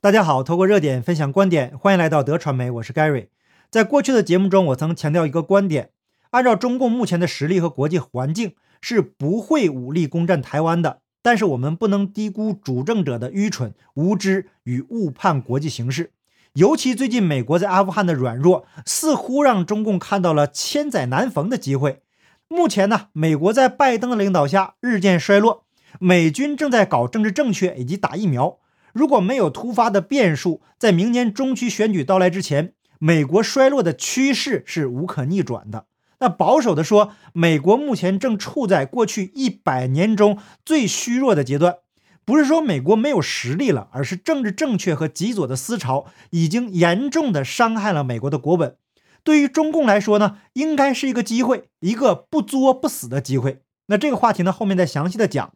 [0.00, 3.26] 大家好，透过热点分享观点，欢迎来到德传媒，我是 Gary。
[3.68, 5.90] 在过去的节目中，我曾强调一个观点：
[6.30, 11.00] 按照中共目前的实力和国际环境，是不会武力攻占台湾的。
[11.20, 16.12] 但是我们不能低估主政者的愚蠢、无知与误判国际形势。
[16.52, 22.02] 尤其最近美国在阿富汗的软弱，似乎让中共看到了千载难逢的机会。
[22.46, 25.64] 目前呢，美国在拜登的领导下日渐衰落，
[25.98, 28.58] 美军正在搞政治正确以及打疫苗。
[28.98, 35.86] 如果没有突发的变数，在明年中期选举到来之前，美国衰落的趋势是无可逆转的。
[36.18, 41.76] 那保守的说，美国目前正处在过去一百年中最虚弱的阶段。
[42.24, 48.74] 不是说美国没有实力了，而是政治正确和极左的思潮已经严重的伤害了美国的国本。
[49.22, 53.62] 对于中共来说呢，应该是一个机会，一个不作不死的机会。
[53.86, 55.52] 那这个话题呢，后面再详细的讲。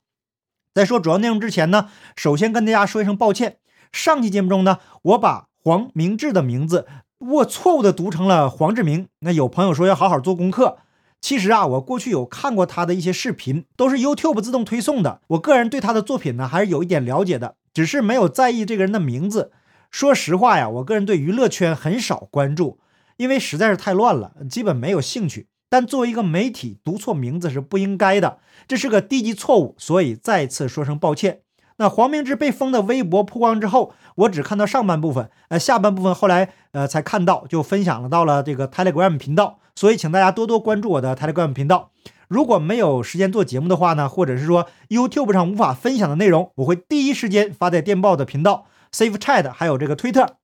[0.74, 3.58] 在说主要内容之前呢，首先跟大家说一声抱歉。
[3.92, 6.86] 上期节目中呢，我把黄明志的名字
[7.18, 9.08] 我错误的读成了黄志明。
[9.20, 10.78] 那有朋友说要好好做功课。
[11.20, 15.20] 其实啊，我过去有看过他的一些视频，都是 YouTube 自动推送的。
[15.28, 19.52] 我个人对他的作品呢，还是有一点了解的，只是没有在意这个人的名字。
[19.90, 22.80] 说实话呀，我个人对娱乐圈很少关注，
[23.18, 25.48] 因为实在是太乱了，基本没有兴趣。
[25.72, 31.40] 但作为一个媒体，读错名字是不应该的，这是个低级错误，所以再次说声抱歉。
[31.78, 41.90] 那黄明志被封的微博曝光之后，我只看到上半部分，呃，下半部分后来呃才看到，就分享了到了这个 Telegram 频道，所以请大家多多关注我的 Telegram 频道。
[42.28, 50.36] 如果没有时间做节目的话呢，或者是说 YouTube 上无法分享的内容，我会第一时间发在电报的频道、Safe Chat 还有这个推特，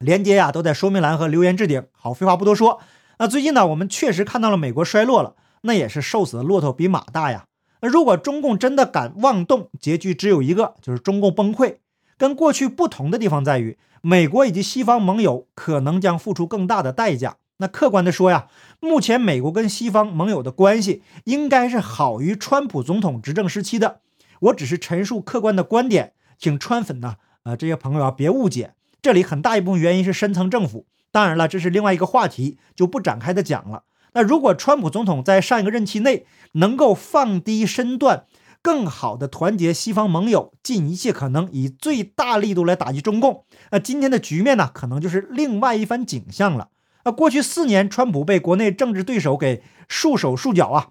[0.00, 1.86] 连接呀都在说明栏和留言置顶。
[1.92, 2.80] 好，废话不多说。
[3.20, 7.44] 那最近呢，我们确实看到了美国衰落了，那也是瘦死的骆驼比马大呀。
[7.82, 11.76] 那如果中共真的敢妄动，结局只有一个，就是中共崩溃。
[12.16, 17.36] 跟过去不同的地方在于，美国以及西方盟友可能将付出更大的代价。
[17.58, 18.46] 那客观的说呀，
[18.80, 24.00] 目前美国跟西方盟友的关系应该是好于川普总统执政时期的。
[24.40, 28.72] 我只是陈述客观的观点，请川粉呢，呃，这些朋友啊别误解，
[29.02, 30.86] 这里很大一部分原因是深层政府。
[31.12, 33.84] 当然了，这是另外一个话题，就不展开的讲了。
[34.12, 38.26] 那如果川普总统在上一个任期内能够放低身段，
[38.62, 46.68] 更好的团结西方盟友，尽一切可能以最大力度来打击中共，那今天的局面呢，可能就是另外一番景象了。
[47.04, 50.88] 那过去四年，川普被国内政治对手给束手束脚啊，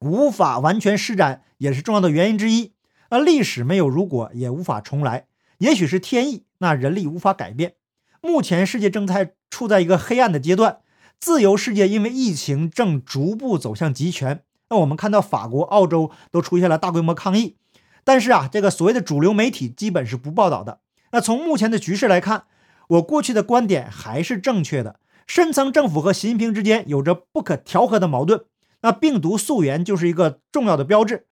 [0.00, 2.72] 无法完全施展，也是重要的原因之一。
[3.10, 5.26] 那历史没有如果，也无法重来，
[5.58, 7.74] 也许是天意，那人力无法改变。
[8.22, 10.80] 目前世界正在处在一个黑暗的阶段，
[11.18, 14.42] 自由世界因为疫情正逐步走向极权。
[14.68, 17.56] 那我们看到法国、澳洲都出现了大规模抗议，
[18.04, 20.80] 但是啊，这个所谓的主流媒体基本是不报道的。
[21.12, 22.44] 那从目前的局势来看，
[22.88, 25.00] 我过去的观点还是正确的。
[25.26, 28.44] 深层政府和习近平之间有着不可调和的矛盾，
[28.82, 31.26] 那病毒溯源就是一个重要的标志。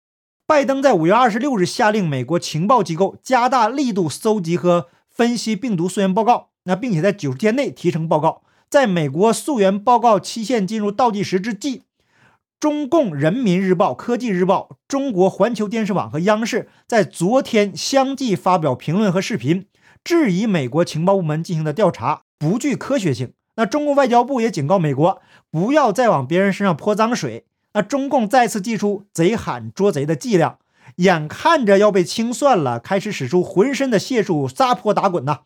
[0.46, 6.50] 拜登在五月二十六日下令美国情报机构加大力度搜集和分析病毒溯源报告。
[6.64, 11.82] 那并且在九十天内提成报告，在美国溯源报告期限进入倒计时之际，
[12.58, 19.66] 中共人民日报、科技日报、中国环球电视网和央视在昨天相继发表评论和视频，
[20.02, 23.34] 质疑美国情报部门进行的调查不具科学性。
[23.56, 25.20] 那中共外交部也警告美国，
[25.50, 27.44] 不要再往别人身上泼脏水。
[27.74, 30.58] 那中共再次祭出贼喊捉贼的伎俩，
[30.96, 35.40] 眼看着要被清算了，开始使出浑身的解数撒泼打滚呐。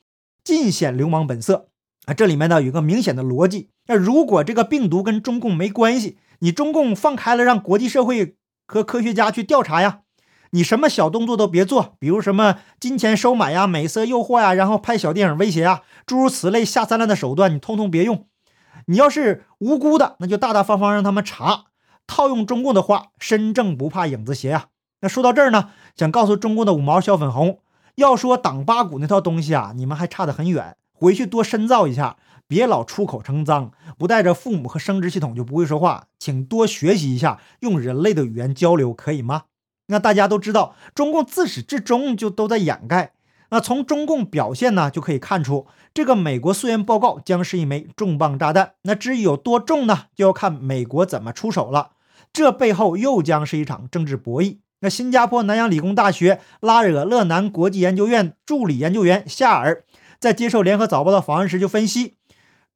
[0.49, 1.69] 尽显流氓本色
[2.07, 2.15] 啊！
[2.15, 3.69] 这里面呢有个明显的逻辑。
[3.87, 8.37] 那如果这个病毒跟中共没关系，你中共放开了，让国际社会
[8.67, 10.01] 和科学家去调查呀，
[10.53, 18.27] 你什么小动作都别做，比如什么金钱收买呀、美色诱惑呀，然后拍小电影威胁啊，诸如此类下三滥的手段，你通通别用。
[18.87, 21.65] 你要是无辜的，那就大大方方让他们查。
[22.07, 24.69] 套用中共的话，身正不怕影子斜呀。
[25.03, 27.59] 那说到这儿呢，想告诉中共的五毛小粉红。
[27.99, 32.17] 要说党八股那套东西啊，你们还差得很远，回去多深造一下，
[32.47, 39.47] 别老出口成脏，不带着父母和生殖系统就不会说话，请多学习一下，用人类的语言交流，可以吗？
[39.89, 43.15] 那大家都知道，中共自始至终就都在掩盖。
[43.51, 48.75] 那从中共表现呢，就可以看出，这个美国溯源报告将是一枚重磅炸弹。
[48.83, 51.93] 那至于有多重呢，就要看美国怎么出手了。
[52.33, 54.59] 这背后又将是一场政治博弈。
[54.81, 59.85] 那新加坡南洋理工大学拉惹勒南国际研究院助理研究员夏尔
[60.21, 62.15] 在接受联合早报的访问时就分析，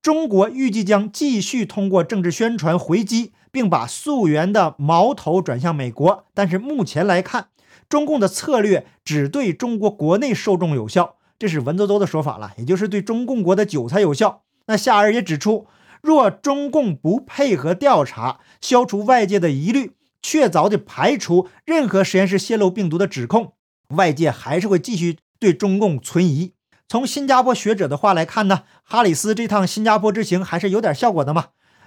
[0.00, 6.24] 中国预计将继续通过政治宣传回击，并把溯源的矛头转向美国。
[6.34, 7.48] 但是目前来看，
[7.88, 14.42] 中共的策略只对中国国内受众有效，这是文绉绉的说法了，也就是对中共国的韭菜有效。
[14.66, 15.66] 那夏尔也指出，
[16.00, 23.54] 若中共不配合调查，消除外界的疑虑，确凿地排除任何实验室泄露病毒的指控，
[23.88, 26.54] 外界还是会继续对中共存疑。
[26.88, 31.46] 从新加坡学者的话来看呢，哈里斯这趟新加坡之行还是有点效果的嘛。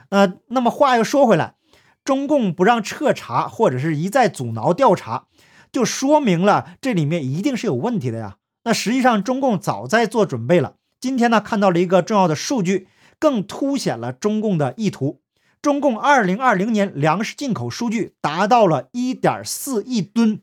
[0.09, 1.55] 呃，那么话又说回来，
[2.03, 5.25] 中共不让彻查，或者是一再阻挠调查，
[5.71, 8.38] 就说明了这里面一定是有问题的呀。
[8.63, 10.75] 那实际上中共早在做准备了。
[10.99, 12.88] 今天呢，看到了一个重要的数据，
[13.19, 15.21] 更凸显了中共的意图。
[15.65, 20.41] 中共2020年粮食进口数据达到了1.4亿吨。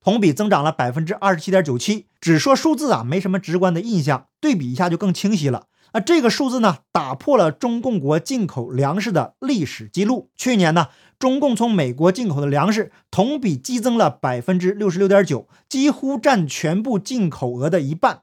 [0.00, 5.66] 同比增长了百分之二十七点九七，只说数字啊，没什么直观的印象，对比一下就更清晰了。
[5.92, 10.30] 那这个数字呢，打破了中共国进口粮食的历史记录。
[10.34, 10.86] 去年呢，
[11.18, 18.22] 中共从美国进口的粮食同比激增了百分之六十六点九，几乎占全部进口额的一半。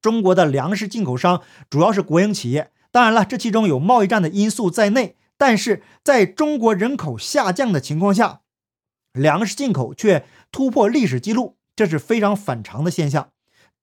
[0.00, 8.40] 中国的粮食进口商主要是国营企业，当然了，这其中有贸易战的因素在内，但是在中国人口下降的情况下。
[9.12, 13.28] 粮食进口却突破历史记录，这是非常反常的现象。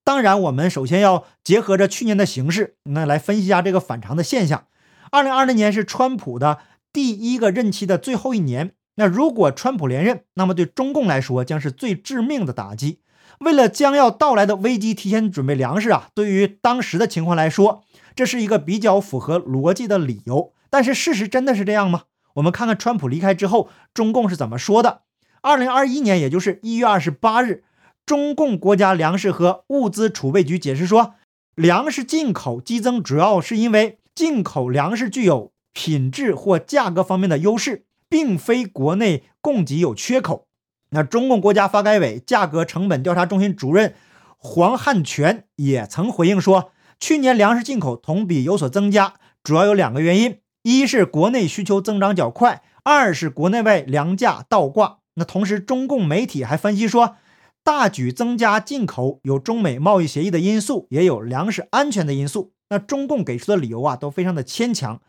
[0.03, 4.65] 当然，我们首先要结合着去年的形势，那来分析一下这个反常的现象。
[5.09, 6.57] 二零二零年是川普的
[6.92, 13.00] 第一个任期的最后一年，那如果川普连任，那么对中共来说将是最致命的打击。
[13.39, 20.51] 为了将要到来的危机提前准备粮食啊，对于当时的情况来说，这是一个比较符合逻辑的理由。
[20.72, 22.06] 但是事实真的是这样吗？
[22.36, 25.02] 我们看看川普离开之后，中共是怎么说的。
[25.42, 27.64] 二零二一年，也就是一月二十八日，
[28.06, 31.16] 中共国家粮食和物资储备局解释说，
[31.56, 40.48] 粮食进口激增主要是因为进口粮食具有品质或价格方面的优势，并非国内供给有缺口。
[40.92, 43.96] 那中共国家发改委价格成本调查中心主任
[44.38, 55.00] 黄汉全也曾回应说，去年粮食进口同比有所增加，主要有两个原因：一是国内需求增长较快，二是国内外粮价倒挂。
[55.16, 57.16] 那同时，中共媒体还分析说，
[57.63, 62.54] 大举增加进口有中美贸易协议的因素，也有粮食安全的因素。
[62.69, 65.02] 那中共给出的理由啊，都非常的牵强。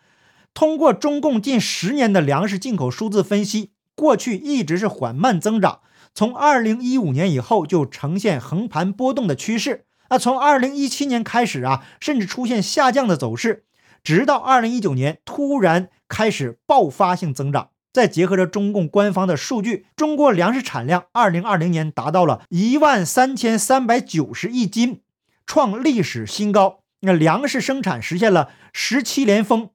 [0.54, 5.80] 通过中共近十年的粮食进口数字分析，过去一直是缓慢增长，
[6.14, 9.84] 从二零一五年以后就呈现横盘波动的趋势。
[10.10, 13.64] 那从二零一七年开始啊，甚至出现下降的走势，
[14.02, 17.70] 直到二零一九年突然开始爆发性增长。
[17.92, 25.02] 再结合着中共官方的数据，中国粮食产量二零二零年达到了一万三千三百九十亿斤，
[25.46, 26.78] 创历史新高。
[27.00, 29.68] 那粮食生产实现了十七连丰，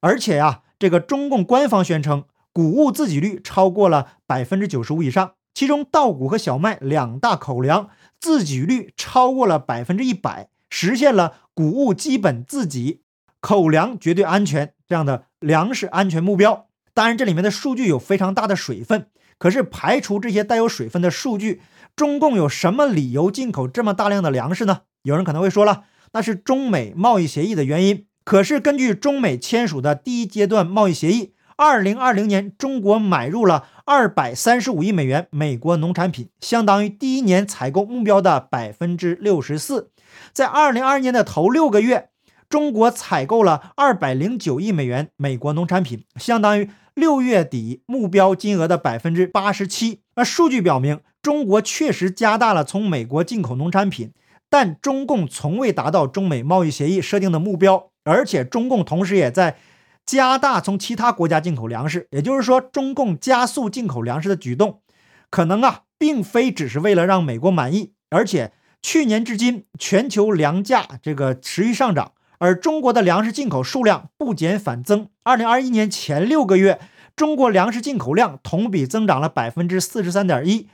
[0.00, 2.24] 而且呀，这个中共官方宣称
[2.54, 13.02] 谷物自给率超过了百分之九十五以上，其中稻谷和小麦两大口粮自给率超过了百分之一百，实现了谷物基本自给、
[13.42, 16.68] 口粮绝对安全这样的粮食安全目标。
[16.94, 19.08] 当然，这里面的数据有非常大的水分。
[19.38, 21.60] 可是，排除这些带有水分的数据，
[21.96, 24.82] 中共有什么理由进口这么大量的粮食呢？
[25.02, 28.06] 有人可能会说了，那是中美贸易协议的原因。
[28.24, 39.90] 可是，根据中美签署的第一阶段贸易协议，二零二零年中国买入了二百三十五亿美元美国农产品，相当于第一年采购目标的百分之六十四。
[40.32, 42.10] 在二零二二年的头六个月，
[42.52, 46.68] 中国采购了二百零九亿美元美国农产品，相当于。
[46.94, 50.02] 六月底目标金额的百分之八十七。
[50.16, 54.12] 那数据表明，中国确实加大了从美国进口农产品，
[54.50, 59.56] 但中共从未达到中美贸易协议设定的目标，而且中共同时也在
[60.04, 62.06] 加大从其他国家进口粮食。
[62.10, 64.82] 也就是说，中共加速进口粮食的举动，
[65.30, 72.12] 可能啊，并非只是为了让美国满意，而且去年至今，全球粮价这个持续上涨。
[72.42, 75.06] 而中国的粮食进口数量不减反增。
[75.22, 76.80] 二零二一年前六个月，
[77.14, 80.68] 中国粮食进口量同比增长了百分之四十三点一，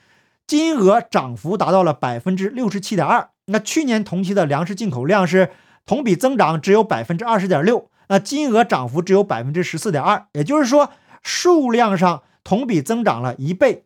[0.47, 3.29] 金额涨幅达到了百分之六十七点二。
[3.49, 5.51] 那去年同期的粮食进口量是
[5.85, 10.27] 同比增长只有百分之二十点六，那金额涨幅只有百分之十四点二。
[10.33, 13.85] 也就是说，数量上同比增长了一倍，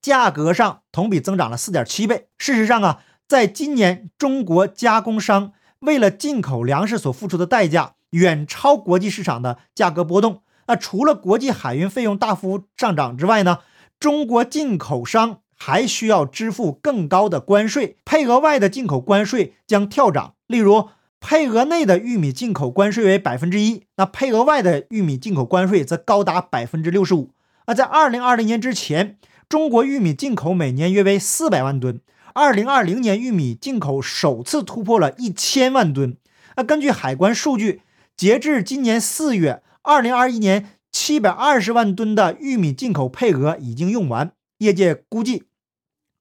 [0.00, 2.28] 价格上同比增长了四点七倍。
[2.38, 5.52] 事实上啊，在今年中国加工商。
[5.84, 10.42] 为了进口粮食所付出的代价远超国际市场的价格波动。
[10.66, 13.58] 那除了国际海运费用大幅上涨之外呢？
[14.00, 20.34] 中国进口商还需要支付更高的关税，配额外的进口关税将跳涨。
[20.46, 20.88] 例如，
[21.20, 27.30] 配额内的玉米进口关税为百分之一，那配额外的玉米进口关税则高达百分之六十五。
[27.66, 29.16] 那在二零二零年之前，
[29.48, 32.00] 中国玉米进口每年约为四百万吨。
[32.36, 36.16] 二零二零年玉米进口首次突破了一千万吨。
[36.56, 37.82] 那根据海关数据，
[38.16, 44.32] 截至今年四月，二零二一年七百二十万吨的玉米进口配额已经用完。
[44.58, 45.44] 业界估计，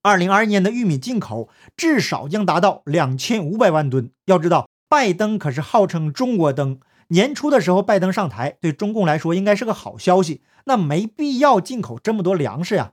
[0.03, 4.11] 二零二一年的玉米进口至少将达到两千五百万吨。
[4.25, 6.79] 要知道，拜登可是号称中国灯。
[7.07, 10.43] 年初的时候，拜登上台，对中共来说应该是个好消息。
[10.65, 12.91] 那没必要进口这么多粮食呀。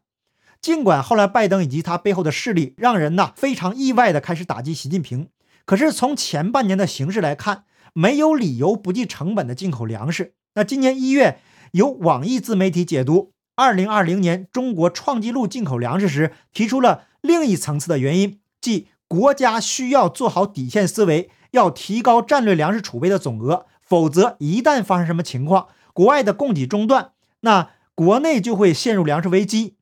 [0.60, 5.28] 尽管后来拜登以及他背后的势力让人呐非常意外的开始打击习近平，
[5.64, 7.64] 可是从前半年的形势来看，
[7.94, 10.34] 没有理由不计成本的进口粮食。
[10.54, 11.38] 那今年一月，
[11.72, 23.66] 有网易自媒体解读二零二零年中国创纪录进口粮食时，提出了另一层次的原因，即国家需要做好底线思维，要提高战略粮食储备的总额。
[23.80, 29.76] 否则，一旦发生什么情况，国外的供给中断，那国内就会陷入粮食危机。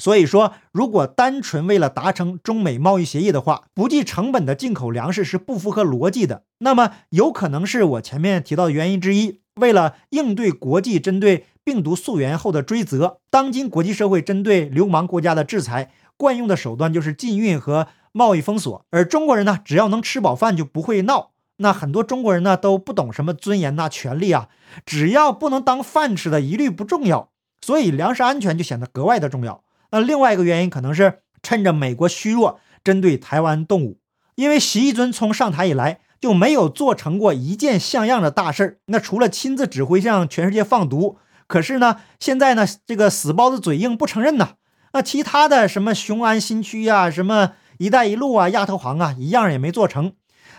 [0.00, 6.44] 所以说，如果单纯为了达成中美贸易协议的话，不计成本的进口粮食是不符合逻辑的。
[6.60, 9.40] 那么，有可能是我前面提到的原因之一。
[9.56, 18.86] 为了应对国际针对病毒溯源后的追责，当今国际社会针对流氓国家的制裁，惯用的手段就是禁运和贸易封锁。
[18.90, 21.32] 而中国人呢，只要能吃饱饭，就不会闹。
[21.58, 24.48] 那很多中国人呢都不懂什么尊严呐、权利啊，
[24.86, 27.28] 只要不能当饭吃的，一律不重要。
[27.60, 29.62] 所以粮食安全就显得格外的重要。
[29.90, 33.98] 那另外一个原因可能是趁着美国虚弱，针对台湾动武。
[34.36, 38.78] 因为习一尊从上台以来就没有做成过一件像样的大事儿。
[38.86, 44.54] 那除了亲自指挥向全世界放毒，可是呢，现在呢这个死包子嘴硬不承认呐。
[44.92, 50.14] 那其他的什么雄安新区呀、什么一带一路啊、亚投行啊，一样也没做成。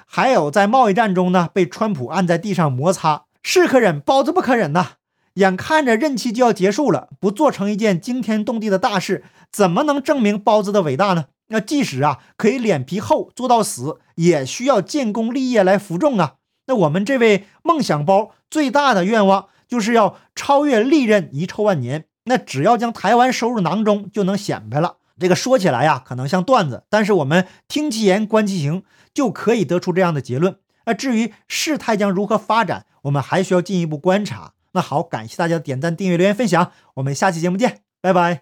[0.05, 4.91] 还有在贸易战中呢，被川普按在地上摩擦，是可忍，包子不可忍呐！
[5.35, 11.25] 眼看着任期就要结束了，不做成一件惊天动地的大事，怎么能证明包子的伟大呢？
[11.47, 16.35] 那即使啊可以脸皮厚做到死，也需要建功立业来服众啊！
[16.67, 24.97] 那我们这位梦想包最大的愿望就是要超越历任遗臭万年，那只要将台湾收入囊中，就能显摆了。
[25.19, 28.83] 这个说起来呀，可能像段子，但是我们听其言，观其行。
[29.13, 30.55] 就可以得出这样的结论。
[30.85, 34.53] 那至于事态将如何发展，我们还需要进一步观察。
[34.73, 38.39] 那好，感谢大家的点赞、订阅、留言、分享，我们下期节目见，拜拜。